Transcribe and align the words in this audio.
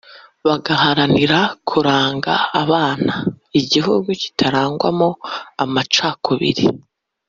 bagaharanira 0.45 1.39
kuraga 1.69 2.35
abana 2.61 3.13
igihugu 3.59 4.09
kitarangwamo 4.21 5.09
amacakubiri 5.63 6.65